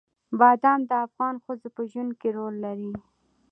بادام 0.39 0.79
د 0.89 0.91
افغان 1.05 1.35
ښځو 1.43 1.67
په 1.75 1.81
ژوند 1.91 2.11
کې 2.19 2.29
رول 2.37 2.55
لري. 2.65 2.93